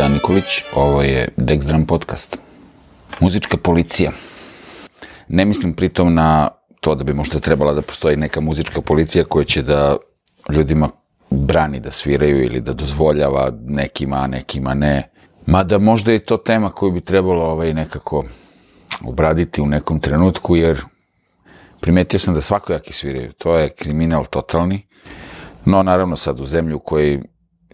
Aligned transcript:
Dejan 0.00 0.12
Nikolić, 0.12 0.64
ovo 0.74 1.02
je 1.02 1.28
Dexdram 1.36 1.86
podcast. 1.86 2.38
Muzička 3.20 3.56
policija. 3.56 4.10
Ne 5.28 5.44
mislim 5.44 5.72
pritom 5.72 6.14
na 6.14 6.48
to 6.80 6.94
da 6.94 7.04
bi 7.04 7.12
možda 7.14 7.40
trebala 7.40 7.72
da 7.72 7.82
postoji 7.82 8.16
neka 8.16 8.40
muzička 8.40 8.80
policija 8.80 9.24
koja 9.24 9.44
će 9.44 9.62
da 9.62 9.96
ljudima 10.48 10.88
brani 11.30 11.80
da 11.80 11.90
sviraju 11.90 12.44
ili 12.44 12.60
da 12.60 12.72
dozvoljava 12.72 13.52
nekima, 13.64 14.26
nekima 14.26 14.74
ne. 14.74 15.10
Mada 15.46 15.78
možda 15.78 16.12
je 16.12 16.24
to 16.24 16.36
tema 16.36 16.70
koju 16.70 16.92
bi 16.92 17.00
trebalo 17.00 17.44
ovaj 17.44 17.74
nekako 17.74 18.24
obraditi 19.04 19.60
u 19.60 19.66
nekom 19.66 20.00
trenutku, 20.00 20.56
jer 20.56 20.80
primetio 21.80 22.18
sam 22.18 22.34
da 22.34 22.40
svakojaki 22.40 22.92
sviraju. 22.92 23.32
To 23.32 23.56
je 23.56 23.68
kriminal 23.68 24.26
totalni. 24.26 24.82
No, 25.64 25.82
naravno, 25.82 26.16
sad 26.16 26.40
u 26.40 26.46
zemlju 26.46 26.76
u 26.76 26.80
kojoj 26.80 27.20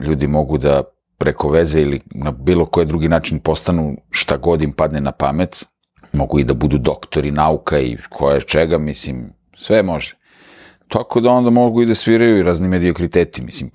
ljudi 0.01 0.27
mogu 0.27 0.59
da 0.59 0.83
preko 1.27 1.49
veze 1.49 1.81
ili 1.83 2.01
na 2.15 2.31
bilo 2.31 2.65
koji 2.67 2.87
drugi 2.87 3.09
način 3.09 3.39
postanu 3.39 3.97
šta 4.11 4.37
god 4.37 4.63
im 4.63 4.73
padne 4.73 5.01
na 5.01 5.13
pamet, 5.13 5.65
mogu 6.13 6.39
i 6.39 6.45
da 6.45 6.55
budu 6.55 6.79
doktori 6.79 7.31
nauka 7.31 7.81
i 7.81 7.97
koje 8.09 8.41
čega, 8.41 8.79
mislim, 8.79 9.33
sve 9.57 9.83
može. 9.83 10.15
Tako 10.89 11.21
da 11.21 11.31
onda 11.31 11.51
mogu 11.51 11.83
i 11.83 11.87
da 11.87 11.95
sviraju 11.95 12.39
i 12.39 12.43
razni 12.43 12.69
mediokriteti, 12.69 13.43
mislim, 13.43 13.71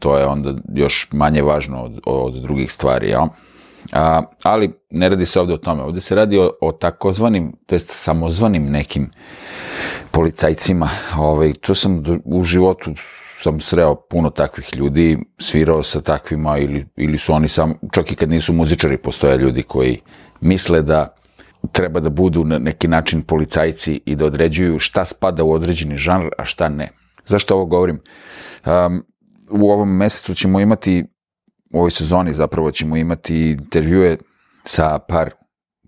to 0.00 0.18
je 0.18 0.26
onda 0.26 0.54
još 0.74 1.08
manje 1.12 1.42
važno 1.42 1.84
od, 1.84 2.00
od 2.06 2.42
drugih 2.42 2.72
stvari, 2.72 3.08
jel? 3.08 3.32
A, 3.92 4.22
ali 4.42 4.72
ne 4.90 5.08
radi 5.08 5.26
se 5.26 5.40
ovde 5.40 5.54
o 5.54 5.64
tome, 5.64 5.82
ovde 5.82 6.00
se 6.00 6.14
radi 6.14 6.38
o, 6.38 6.50
o 6.60 6.72
takozvanim, 6.72 7.52
to 7.66 7.74
jest 7.74 7.90
samozvanim 7.90 8.68
nekim 8.70 9.08
policajcima, 10.10 10.88
ovaj, 11.18 11.52
to 11.52 11.74
sam 11.74 12.04
u 12.24 12.44
životu 12.44 12.92
sam 13.42 13.60
sreo 13.60 13.94
puno 13.94 14.30
takvih 14.30 14.76
ljudi, 14.76 15.18
svirao 15.38 15.82
sa 15.82 16.00
takvima 16.00 16.58
ili, 16.58 16.86
ili 16.96 17.18
su 17.18 17.32
oni 17.32 17.48
sam, 17.48 17.74
čak 17.92 18.12
i 18.12 18.16
kad 18.16 18.30
nisu 18.30 18.52
muzičari, 18.52 18.98
postoje 18.98 19.38
ljudi 19.38 19.62
koji 19.62 20.00
misle 20.40 20.82
da 20.82 21.14
treba 21.72 22.00
da 22.00 22.10
budu 22.10 22.44
na 22.44 22.58
neki 22.58 22.88
način 22.88 23.22
policajci 23.22 24.00
i 24.06 24.16
da 24.16 24.26
određuju 24.26 24.78
šta 24.78 25.04
spada 25.04 25.44
u 25.44 25.52
određeni 25.52 25.96
žanr, 25.96 26.28
a 26.38 26.44
šta 26.44 26.68
ne. 26.68 26.88
Zašto 27.24 27.54
ovo 27.54 27.66
govorim? 27.66 28.00
Um, 28.66 29.04
u 29.50 29.70
ovom 29.70 29.96
mesecu 29.96 30.34
ćemo 30.34 30.60
imati, 30.60 31.04
u 31.72 31.78
ovoj 31.78 31.90
sezoni 31.90 32.32
zapravo 32.32 32.70
ćemo 32.70 32.96
imati 32.96 33.50
intervjue 33.50 34.16
sa 34.64 34.98
par 34.98 35.30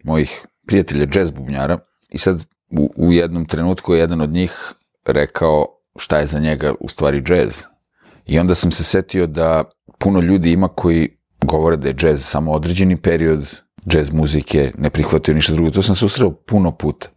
mojih 0.05 0.47
prijatelja 0.67 1.07
jazz 1.15 1.31
bubnjara 1.31 1.79
i 2.09 2.19
sad 2.19 2.45
u, 2.79 2.93
u 2.97 3.13
jednom 3.13 3.45
trenutku 3.45 3.95
je 3.95 4.01
jedan 4.01 4.21
od 4.21 4.31
njih 4.31 4.73
rekao 5.07 5.82
šta 5.97 6.19
je 6.19 6.27
za 6.27 6.39
njega 6.39 6.75
u 6.81 6.89
stvari 6.89 7.21
džez. 7.21 7.63
I 8.27 8.39
onda 8.39 8.55
sam 8.55 8.73
se 8.73 8.85
setio 8.85 9.27
da 9.27 9.65
puno 9.99 10.21
ljudi 10.21 10.53
ima 10.53 10.69
koji 10.69 11.17
govore 11.41 11.77
da 11.77 11.89
je 11.89 11.95
džez 11.95 12.25
samo 12.25 12.53
određeni 12.53 12.97
period 12.97 13.61
džez 13.87 14.13
muzike, 14.13 14.73
ne 14.79 14.91
prihvataju 14.91 15.35
ništa 15.35 15.53
drugo. 15.53 15.71
To 15.71 15.83
sam 15.83 15.95
se 15.95 16.05
usreo 16.05 16.31
puno 16.31 16.73
puta. 16.77 17.09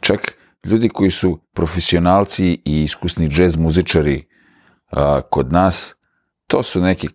Čak 0.00 0.32
ljudi 0.64 0.88
koji 0.88 1.10
su 1.10 1.40
profesionalci 1.54 2.60
i 2.64 2.82
iskusni 2.82 3.28
džez 3.28 3.56
muzičari 3.56 4.28
a, 4.90 5.20
kod 5.30 5.52
nas, 5.52 5.94
to 6.46 6.62
su 6.62 6.80
neki 6.80 7.08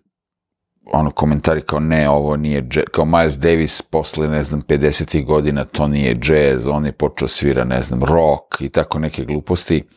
ono 0.92 1.10
komentari 1.10 1.60
kao 1.60 1.80
ne, 1.80 2.08
ovo 2.08 2.36
nije 2.36 2.62
džez, 2.62 2.84
kao 2.92 3.04
Miles 3.04 3.38
Davis 3.38 3.82
posle, 3.82 4.28
ne 4.28 4.42
znam, 4.42 4.62
50. 4.62 5.24
godina, 5.24 5.64
to 5.64 5.88
nije 5.88 6.14
džez, 6.14 6.66
on 6.66 6.86
je 6.86 6.92
počeo 6.92 7.28
svira, 7.28 7.64
ne 7.64 7.82
znam, 7.82 8.04
rock 8.04 8.60
i 8.60 8.68
tako 8.68 8.98
neke 8.98 9.24
gluposti. 9.24 9.84
Uh, 9.86 9.92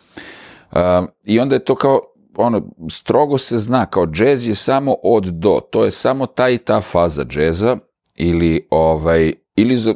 I 1.23 1.39
onda 1.39 1.55
je 1.55 1.65
to 1.65 1.75
kao, 1.75 2.01
ono, 2.37 2.61
strogo 2.89 3.37
se 3.37 3.57
zna, 3.57 3.85
kao 3.85 4.05
džez 4.07 4.47
je 4.47 4.55
samo 4.55 4.95
od 5.03 5.25
do, 5.25 5.59
to 5.71 5.83
je 5.83 5.91
samo 5.91 6.25
ta 6.25 6.49
i 6.49 6.57
ta 6.57 6.81
faza 6.81 7.25
džeza, 7.25 7.77
ili 8.15 8.67
ovaj, 8.69 9.33
ili 9.55 9.77
za 9.77 9.95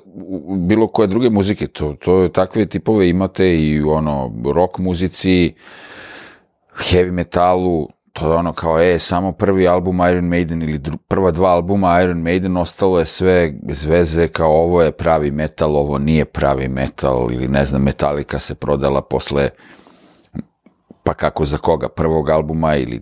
bilo 0.68 0.88
koje 0.88 1.07
druge 1.07 1.29
muzike, 1.29 1.68
to, 1.68 1.94
to 1.94 2.28
takve 2.28 2.66
tipove 2.66 3.09
imate 3.09 3.59
i 3.59 3.84
u 3.84 3.89
ono, 3.89 4.34
rock 4.56 4.78
muzici, 4.78 5.53
heavy 6.78 7.12
metalu, 7.12 7.88
to 8.13 8.31
je 8.31 8.38
ono 8.38 8.53
kao, 8.53 8.81
e, 8.81 9.00
samo 9.00 9.31
prvi 9.31 9.68
album 9.68 10.00
Iron 10.09 10.25
Maiden 10.25 10.62
ili 10.62 10.78
dru, 10.78 10.97
prva 10.97 11.31
dva 11.31 11.50
albuma 11.50 12.01
Iron 12.01 12.22
Maiden, 12.22 12.57
ostalo 12.57 13.00
je 13.00 13.06
sve 13.06 13.53
zveze 13.69 14.28
kao 14.28 14.51
ovo 14.51 14.81
je 14.81 14.91
pravi 14.91 15.31
metal, 15.31 15.78
ovo 15.78 15.97
nije 15.97 16.25
pravi 16.25 16.68
metal, 16.68 17.29
ili 17.31 17.47
ne 17.47 17.66
znam, 17.66 17.84
Metallica 17.84 18.39
se 18.39 18.56
prodala 18.56 19.01
posle 19.01 19.50
pa 21.09 21.14
kako 21.14 21.46
za 21.46 21.58
koga, 21.58 21.90
prvog 21.90 22.30
albuma 22.30 22.75
ili 22.75 23.02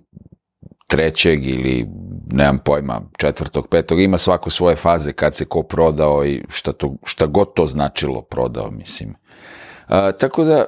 trećeg 0.88 1.48
ili 1.48 1.88
nemam 2.32 2.60
pojma, 2.60 3.02
četvrtog, 3.18 3.68
petog, 3.68 4.02
ima 4.02 4.18
svako 4.18 4.50
svoje 4.50 4.76
faze 4.76 5.14
kad 5.14 5.36
se 5.36 5.46
ko 5.46 5.64
prodao 5.64 6.26
i 6.26 6.44
šta, 6.50 6.72
to, 6.72 6.94
šta 7.04 7.26
god 7.26 7.54
to 7.54 7.66
značilo 7.66 8.22
prodao, 8.22 8.72
mislim. 8.72 9.16
A, 9.88 10.12
tako 10.12 10.44
da, 10.44 10.66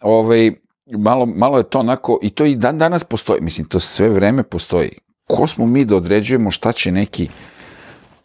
ovaj, 0.00 0.52
malo, 0.98 1.26
malo 1.26 1.58
je 1.58 1.64
to 1.64 1.80
onako, 1.80 2.18
i 2.22 2.30
to 2.30 2.44
i 2.44 2.56
dan 2.56 2.78
danas 2.78 3.04
postoji, 3.04 3.40
mislim, 3.40 3.68
to 3.68 3.80
sve 3.80 4.08
vreme 4.08 4.42
postoji. 4.42 4.98
Ko 5.28 5.46
smo 5.46 5.66
mi 5.66 5.84
da 5.84 5.96
određujemo 5.96 6.50
šta 6.50 6.72
će 6.72 6.92
neki 6.92 7.28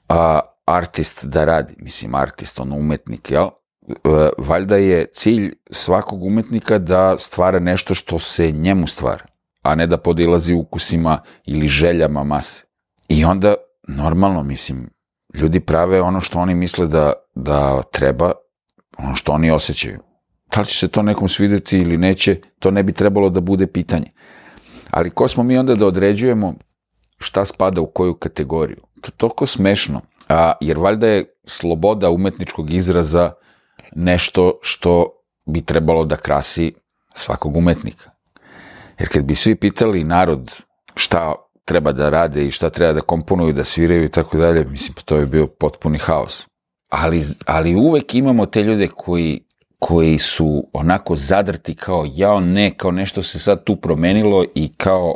a, 0.10 0.40
artist 0.66 1.26
da 1.26 1.46
radi, 1.46 1.74
mislim, 1.78 2.16
artist, 2.16 2.60
ono, 2.60 2.76
umetnik, 2.76 3.32
jel? 3.32 3.50
Valjda 4.38 4.76
je 4.76 5.06
cilj 5.14 5.54
svakog 5.72 6.24
umetnika 6.24 6.78
da 6.78 7.16
stvara 7.20 7.60
nešto 7.60 7.94
što 7.94 8.20
se 8.20 8.52
njemu 8.52 8.88
stvara, 8.88 9.26
a 9.62 9.76
ne 9.76 9.88
da 9.88 9.98
podilazi 9.98 10.54
ukusima 10.54 11.20
ili 11.46 11.68
željama 11.68 12.24
mase. 12.24 12.66
I 13.10 13.26
onda, 13.26 13.54
normalno, 13.88 14.44
mislim, 14.44 14.90
ljudi 15.34 15.60
prave 15.60 16.02
ono 16.02 16.20
što 16.20 16.40
oni 16.40 16.56
misle 16.56 16.88
da, 16.88 17.14
da 17.36 17.82
treba, 17.92 18.32
ono 18.98 19.16
što 19.16 19.32
oni 19.32 19.52
osjećaju. 19.52 20.00
Da 20.54 20.60
li 20.60 20.66
će 20.66 20.80
se 20.80 20.88
to 20.88 21.02
nekom 21.02 21.28
svideti 21.28 21.78
ili 21.78 21.98
neće, 21.98 22.36
to 22.60 22.72
ne 22.72 22.84
bi 22.84 22.92
trebalo 22.92 23.30
da 23.30 23.40
bude 23.40 23.68
pitanje. 23.68 24.12
Ali 24.92 25.10
ko 25.10 25.28
smo 25.28 25.44
mi 25.44 25.58
onda 25.58 25.76
da 25.76 25.88
određujemo 25.88 26.54
šta 27.18 27.46
spada 27.46 27.82
u 27.82 27.86
koju 27.86 28.14
kategoriju? 28.14 28.82
To 29.02 29.08
je 29.08 29.18
toliko 29.18 29.46
smešno, 29.46 30.02
a, 30.30 30.54
jer 30.62 30.78
valjda 30.78 31.08
je 31.08 31.26
sloboda 31.46 32.10
umetničkog 32.10 32.74
izraza 32.74 33.32
nešto 33.96 34.60
što 34.62 35.08
bi 35.46 35.62
trebalo 35.62 36.06
da 36.06 36.18
krasi 36.18 36.74
svakog 37.14 37.58
umetnika. 37.58 38.12
Jer 39.00 39.10
kad 39.10 39.24
bi 39.24 39.36
svi 39.36 39.56
pitali 39.56 40.04
narod 40.04 40.56
šta 40.96 41.36
treba 41.66 41.92
da 41.92 42.10
rade 42.10 42.46
i 42.46 42.52
šta 42.52 42.70
treba 42.70 42.94
da 42.94 43.02
komponuju, 43.02 43.54
da 43.54 43.64
sviraju 43.64 44.04
i 44.04 44.10
tako 44.10 44.38
dalje, 44.38 44.66
mislim, 44.66 44.96
pa 44.96 45.02
to 45.02 45.18
je 45.18 45.26
bio 45.26 45.48
potpuni 45.48 45.98
haos. 45.98 46.46
Ali, 46.90 47.24
ali 47.46 47.76
uvek 47.76 48.16
imamo 48.16 48.46
te 48.46 48.64
ljude 48.64 48.88
koji, 48.88 49.46
koji 49.80 50.18
su 50.18 50.70
onako 50.74 51.16
zadrti 51.16 51.76
kao 51.76 52.06
jao 52.16 52.40
ne, 52.40 52.72
kao 52.78 52.92
nešto 52.92 53.24
se 53.24 53.40
sad 53.40 53.64
tu 53.64 53.76
promenilo 53.76 54.46
i 54.56 54.74
kao 54.78 55.16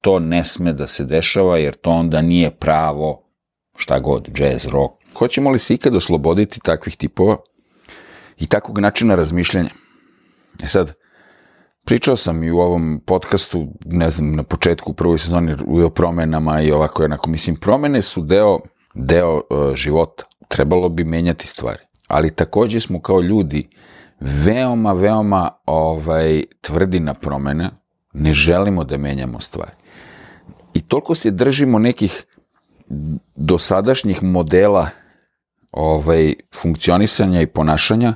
to 0.00 0.18
ne 0.18 0.44
sme 0.44 0.72
da 0.72 0.86
se 0.86 1.04
dešava 1.04 1.58
jer 1.58 1.74
to 1.74 1.90
onda 1.90 2.22
nije 2.22 2.50
pravo 2.50 3.24
šta 3.76 3.98
god, 3.98 4.28
jazz, 4.38 4.66
rock. 4.66 4.92
Hoćemo 5.14 5.50
li 5.50 5.58
se 5.58 5.74
ikad 5.74 5.94
osloboditi 5.94 6.60
takvih 6.60 6.96
tipova? 6.96 7.36
I 8.38 8.46
takvog 8.46 8.78
načina 8.78 9.14
razmišljanja. 9.14 9.70
E 10.62 10.66
sad, 10.66 10.92
pričao 11.84 12.16
sam 12.16 12.42
i 12.44 12.50
u 12.50 12.58
ovom 12.58 13.00
podcastu, 13.06 13.66
ne 13.84 14.10
znam, 14.10 14.34
na 14.34 14.42
početku 14.42 14.90
u 14.90 14.94
prvoj 14.94 15.18
sezoni 15.18 15.54
o 15.84 15.90
promenama 15.90 16.60
i 16.60 16.72
ovako 16.72 17.02
jednako. 17.02 17.30
Mislim, 17.30 17.56
promene 17.56 18.02
su 18.02 18.22
deo, 18.22 18.60
deo 18.94 19.34
uh, 19.34 19.74
života. 19.74 20.24
Trebalo 20.48 20.88
bi 20.88 21.04
menjati 21.04 21.46
stvari. 21.46 21.82
Ali 22.08 22.34
takođe 22.34 22.80
smo 22.80 23.00
kao 23.00 23.20
ljudi 23.20 23.68
veoma, 24.20 24.92
veoma 24.92 25.50
ovaj, 25.66 26.44
tvrdi 26.60 27.00
na 27.00 27.14
promene. 27.14 27.70
Ne 28.12 28.32
želimo 28.32 28.84
da 28.84 28.96
menjamo 28.96 29.40
stvari. 29.40 29.72
I 30.74 30.80
toliko 30.80 31.14
se 31.14 31.30
držimo 31.30 31.78
nekih 31.78 32.24
dosadašnjih 33.36 34.22
modela 34.22 34.88
ovaj, 35.76 36.34
funkcionisanja 36.54 37.40
i 37.40 37.46
ponašanja, 37.46 38.14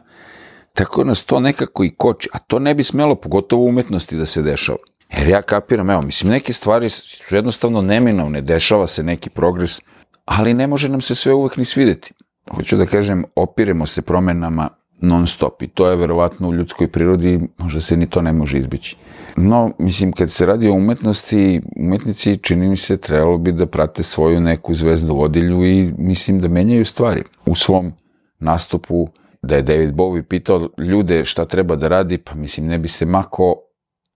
tako 0.74 1.04
nas 1.04 1.24
to 1.24 1.40
nekako 1.40 1.84
i 1.84 1.94
koči, 1.96 2.28
a 2.32 2.38
to 2.38 2.58
ne 2.58 2.74
bi 2.74 2.84
smelo, 2.84 3.14
pogotovo 3.14 3.62
u 3.62 3.68
umetnosti, 3.68 4.16
da 4.16 4.26
se 4.26 4.42
dešava. 4.42 4.78
Jer 5.18 5.28
ja 5.28 5.42
kapiram, 5.42 5.90
evo, 5.90 6.02
mislim, 6.02 6.30
neke 6.30 6.52
stvari 6.52 6.88
su 6.88 7.34
jednostavno 7.34 7.82
neminovne, 7.82 8.40
dešava 8.40 8.86
se 8.86 9.02
neki 9.02 9.30
progres, 9.30 9.80
ali 10.24 10.54
ne 10.54 10.66
može 10.66 10.88
nam 10.88 11.00
se 11.00 11.14
sve 11.14 11.32
uvek 11.32 11.56
ni 11.56 11.64
svideti. 11.64 12.12
Hoću 12.50 12.76
da 12.76 12.86
kažem, 12.86 13.24
opiremo 13.36 13.86
se 13.86 14.02
promenama 14.02 14.68
non 15.00 15.26
stop 15.26 15.62
i 15.62 15.68
to 15.68 15.90
je 15.90 15.96
verovatno 15.96 16.48
u 16.48 16.54
ljudskoj 16.54 16.88
prirodi, 16.88 17.40
možda 17.58 17.80
se 17.80 17.96
ni 17.96 18.10
to 18.10 18.22
ne 18.22 18.32
može 18.32 18.58
izbići. 18.58 18.96
No, 19.36 19.70
mislim, 19.78 20.12
kad 20.12 20.30
se 20.30 20.46
radi 20.46 20.68
o 20.68 20.74
umetnosti, 20.74 21.60
umetnici 21.76 22.36
čini 22.36 22.68
mi 22.68 22.76
se 22.76 22.96
trebalo 22.96 23.38
bi 23.38 23.52
da 23.52 23.66
prate 23.66 24.02
svoju 24.02 24.40
neku 24.40 24.74
zvezdu 24.74 25.14
vodilju 25.14 25.64
i 25.64 25.92
mislim 25.98 26.40
da 26.40 26.48
menjaju 26.48 26.84
stvari. 26.84 27.22
U 27.46 27.54
svom 27.54 27.92
nastupu 28.38 29.08
da 29.42 29.56
je 29.56 29.62
David 29.62 29.90
Bowie 29.94 30.22
pitao 30.22 30.68
ljude 30.78 31.24
šta 31.24 31.44
treba 31.44 31.76
da 31.76 31.88
radi, 31.88 32.18
pa 32.18 32.34
mislim 32.34 32.66
ne 32.66 32.78
bi 32.78 32.88
se 32.88 33.06
mako, 33.06 33.54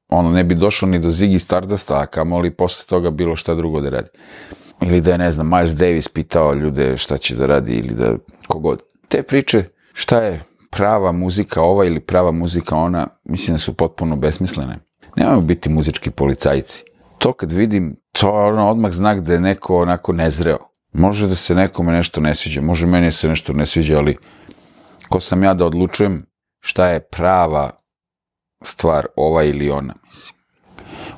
ono 0.08 0.30
ne 0.30 0.44
bi 0.44 0.54
došlo 0.54 0.88
ni 0.88 0.98
do 0.98 1.08
Ziggy 1.08 1.38
Stardusta, 1.38 2.00
a 2.00 2.06
kamoli 2.06 2.50
posle 2.50 2.86
toga 2.88 3.10
bilo 3.10 3.36
šta 3.36 3.54
drugo 3.54 3.80
da 3.80 3.90
radi. 3.90 4.08
ili 4.82 5.00
da 5.00 5.12
je, 5.12 5.18
ne 5.18 5.30
znam, 5.30 5.48
Miles 5.48 5.74
Davis 5.74 6.08
pitao 6.08 6.54
ljude 6.54 6.96
šta 6.96 7.18
će 7.18 7.36
da 7.36 7.46
radi 7.46 7.74
ili 7.74 7.94
da 7.94 8.16
kogod. 8.48 8.82
Te 9.08 9.22
priče, 9.22 9.64
šta 9.92 10.18
je 10.18 10.42
prava 10.76 11.12
muzika 11.12 11.62
ova 11.62 11.84
ili 11.84 12.00
prava 12.00 12.32
muzika 12.32 12.76
ona, 12.76 13.06
mislim 13.24 13.54
da 13.54 13.58
su 13.58 13.74
potpuno 13.74 14.16
besmislene. 14.16 14.78
Nemamo 15.16 15.40
biti 15.40 15.70
muzički 15.70 16.10
policajci. 16.10 16.84
To 17.18 17.32
kad 17.32 17.52
vidim, 17.52 17.96
to 18.12 18.40
je 18.40 18.46
ono 18.46 18.70
odmah 18.70 18.92
znak 18.92 19.20
da 19.20 19.32
je 19.32 19.40
neko 19.40 19.76
onako 19.76 20.12
nezreo. 20.12 20.58
Može 20.92 21.26
da 21.26 21.34
se 21.34 21.54
nekome 21.54 21.92
nešto 21.92 22.20
ne 22.20 22.34
sviđa, 22.34 22.60
može 22.60 22.86
meni 22.86 23.10
se 23.10 23.28
nešto 23.28 23.52
ne 23.52 23.66
sviđa, 23.66 23.98
ali 23.98 24.16
ko 25.08 25.20
sam 25.20 25.44
ja 25.44 25.54
da 25.54 25.66
odlučujem 25.66 26.26
šta 26.60 26.88
je 26.88 27.00
prava 27.00 27.70
stvar 28.62 29.06
ova 29.16 29.44
ili 29.44 29.70
ona, 29.70 29.94
mislim. 30.04 30.42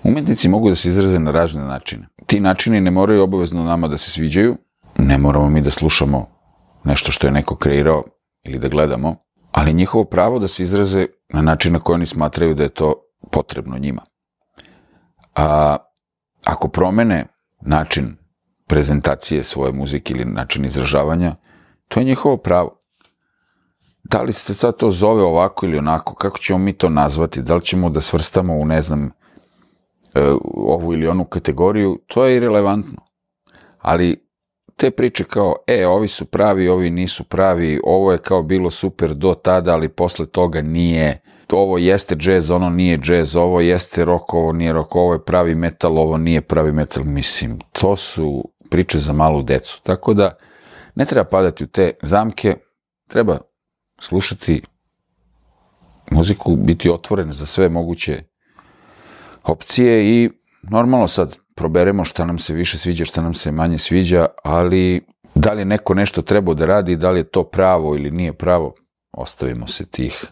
Umetnici 0.03 0.49
mogu 0.49 0.69
da 0.69 0.75
se 0.75 0.89
izraze 0.89 1.19
na 1.19 1.31
razne 1.31 1.65
načine. 1.65 2.09
Ti 2.27 2.41
načini 2.41 2.81
ne 2.81 2.91
moraju 2.91 3.23
obavezno 3.23 3.65
nama 3.65 3.89
da 3.89 3.97
se 3.97 4.11
sviđaju, 4.11 4.57
ne 4.99 5.19
moramo 5.19 5.49
mi 5.51 5.61
da 5.61 5.71
slušamo 5.71 6.27
nešto 6.85 7.13
što 7.13 7.27
je 7.27 7.31
neko 7.31 7.57
kreirao 7.57 8.03
ili 8.45 8.59
da 8.59 8.69
gledamo, 8.69 9.24
ali 9.55 9.73
njihovo 9.73 10.05
pravo 10.05 10.39
da 10.39 10.49
se 10.49 10.63
izraze 10.63 11.07
na 11.29 11.43
način 11.43 11.73
na 11.73 11.79
koji 11.79 11.95
oni 11.95 12.07
smatraju 12.07 12.55
da 12.55 12.63
je 12.63 12.69
to 12.69 12.95
potrebno 13.31 13.79
njima. 13.79 14.03
A 15.35 15.77
ako 16.45 16.69
promene 16.69 17.27
način 17.61 18.17
prezentacije 18.67 19.45
svoje 19.45 19.73
muzike 19.73 20.15
ili 20.15 20.25
način 20.25 20.65
izražavanja, 20.65 21.37
to 21.89 22.01
je 22.01 22.05
njihovo 22.05 22.37
pravo. 22.37 22.81
Da 24.05 24.23
li 24.23 24.33
se 24.33 24.55
sad 24.55 24.77
to 24.77 24.91
zove 24.91 25.23
ovako 25.23 25.67
ili 25.67 25.79
onako, 25.79 26.15
kako 26.15 26.39
ćemo 26.39 26.59
mi 26.59 26.73
to 26.73 26.89
nazvati, 26.89 27.43
da 27.43 27.55
li 27.55 27.63
ćemo 27.63 27.91
da 27.91 28.01
svrstamo 28.01 28.57
u, 28.57 28.65
ne 28.65 28.83
znam, 28.83 29.11
e, 30.15 30.35
ovu 30.55 30.95
ili 30.95 31.09
onu 31.09 31.25
kategoriju, 31.25 31.99
to 32.07 32.25
je 32.25 32.37
irelevantno. 32.37 33.03
Ali 33.79 34.24
te 34.77 34.91
priče 34.91 35.25
kao, 35.25 35.57
e, 35.67 35.87
ovi 35.87 36.09
su 36.09 36.25
pravi, 36.25 36.69
ovi 36.69 36.91
nisu 36.91 37.25
pravi, 37.25 37.81
ovo 37.85 38.13
je 38.13 38.19
kao 38.19 38.43
bilo 38.43 38.71
super 38.71 39.15
do 39.15 39.35
tada, 39.35 39.73
ali 39.73 39.89
posle 39.89 40.27
toga 40.27 40.63
nije, 40.63 41.21
ovo 41.53 41.79
jeste 41.79 42.15
džez, 42.15 42.51
ono 42.51 42.71
nije 42.71 42.99
džez, 42.99 43.37
ovo 43.37 43.61
jeste 43.61 44.05
rock, 44.05 44.35
ovo 44.35 44.53
nije 44.53 44.73
rock, 44.73 44.97
ovo 44.97 45.13
je 45.13 45.25
pravi 45.25 45.55
metal, 45.55 45.99
ovo 45.99 46.17
nije 46.17 46.41
pravi 46.41 46.73
metal, 46.73 47.05
mislim, 47.05 47.59
to 47.73 47.97
su 47.97 48.45
priče 48.71 48.99
za 48.99 49.13
malu 49.13 49.43
decu. 49.43 49.81
Tako 49.83 50.15
da, 50.15 50.31
ne 50.95 51.05
treba 51.05 51.25
padati 51.25 51.65
u 51.65 51.67
te 51.67 51.93
zamke, 52.03 52.57
treba 53.09 53.39
slušati 54.01 54.63
muziku, 56.11 56.57
biti 56.57 56.91
otvoren 56.91 57.33
za 57.33 57.47
sve 57.47 57.69
moguće 57.69 58.23
opcije 59.45 60.05
i 60.05 60.31
normalno 60.63 61.09
sad 61.09 61.37
proberemo 61.55 62.05
šta 62.05 62.25
nam 62.25 62.39
se 62.39 62.55
više 62.55 62.79
sviđa, 62.79 63.05
šta 63.05 63.23
nam 63.23 63.35
se 63.35 63.53
manje 63.53 63.79
sviđa, 63.79 64.27
ali 64.45 65.07
da 65.35 65.53
li 65.53 65.65
neko 65.65 65.95
nešto 65.95 66.23
trebao 66.23 66.55
da 66.55 66.67
radi, 66.67 66.97
da 66.97 67.11
li 67.11 67.21
je 67.21 67.31
to 67.31 67.45
pravo 67.45 67.97
ili 67.97 68.11
nije 68.11 68.33
pravo, 68.33 68.75
ostavimo 69.13 69.69
se 69.69 69.87
tih 69.87 70.27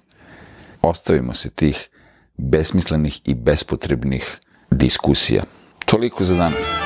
ostavimo 0.83 1.33
se 1.35 1.51
tih 1.51 1.89
besmislenih 2.37 3.21
i 3.25 3.35
bespotrebnih 3.35 4.39
diskusija. 4.71 5.43
Toliko 5.87 6.25
za 6.25 6.35
danas. 6.35 6.82